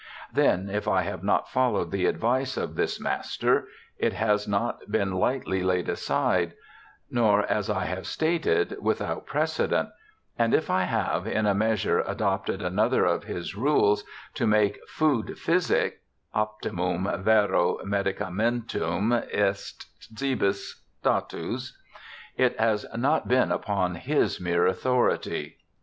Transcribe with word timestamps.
'Then, 0.33 0.67
if 0.67 0.87
I 0.87 1.03
have 1.03 1.23
not 1.23 1.47
followed 1.47 1.91
the 1.91 2.07
advice 2.07 2.57
of 2.57 2.73
this 2.73 2.99
master, 2.99 3.67
it 3.99 4.13
has 4.13 4.47
not 4.47 4.89
been 4.91 5.11
lightly 5.13 5.61
laid 5.61 5.87
aside; 5.87 6.55
nor, 7.11 7.43
as 7.45 7.69
I 7.69 7.85
have 7.85 8.07
stated, 8.07 8.77
without 8.81 9.27
precedent; 9.27 9.89
and 10.39 10.55
if 10.55 10.71
I 10.71 10.85
have, 10.85 11.27
in 11.27 11.45
a 11.45 11.53
measure, 11.53 11.99
adopted 11.99 12.63
another 12.63 13.05
of 13.05 13.25
his 13.25 13.53
rules, 13.55 14.03
to 14.33 14.47
make 14.47 14.79
food 14.87 15.37
physic 15.37 16.01
{optimum 16.33 17.07
vero 17.23 17.77
medicamentum 17.85 19.11
est 19.31 19.85
cibiis 20.17 20.81
datus), 21.03 21.77
it 22.35 22.59
has 22.59 22.87
not 22.97 23.27
been 23.27 23.51
upon 23.51 23.93
his 23.93 24.39
mere 24.41 24.65
authority. 24.65 25.59